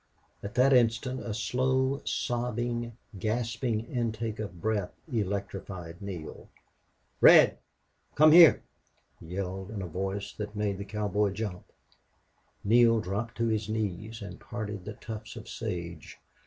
[0.41, 6.49] At that instant a slow, sobbing, gasping intake of breath electrified Neale.
[7.21, 7.59] "Red
[8.15, 8.63] come here!"
[9.19, 11.65] he yelled, in a voice that made the cowboy jump.
[12.63, 16.17] Neale dropped to his knees and parted the tufts of sage.